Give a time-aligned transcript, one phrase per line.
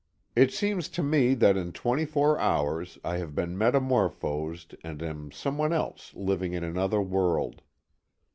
[0.35, 5.31] It seems to me that in twenty four hours I have been metamorphosed and am
[5.31, 7.61] some one else living in another world.